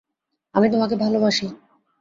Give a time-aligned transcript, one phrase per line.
[0.55, 1.45] আমি তোমাকে ভালোবাসি।